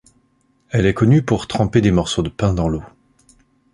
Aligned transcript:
Elle 0.71 0.87
est 0.87 0.95
connue 0.95 1.21
pour 1.21 1.45
tremper 1.47 1.79
des 1.79 1.91
morceaux 1.91 2.23
de 2.23 2.29
pain 2.29 2.55
dans 2.55 2.67
l'eau. 2.67 2.81